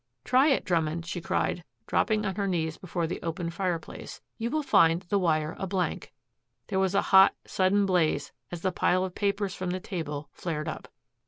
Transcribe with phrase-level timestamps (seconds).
[0.23, 4.19] "Try it, Drummond," she cried, dropping on her knees before the open fireplace.
[4.39, 6.11] "You will find the wire a blank."
[6.69, 10.67] There was a hot, sudden blaze as the pile of papers from the table flared
[10.67, 10.87] up.